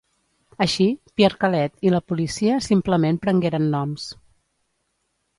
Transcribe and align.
Així, 0.63 0.85
Pierre 1.19 1.37
Callet 1.43 1.85
i 1.87 1.91
la 1.95 1.99
policia 2.11 2.55
simplement 2.67 3.19
prengueren 3.27 3.67
noms. 3.75 4.07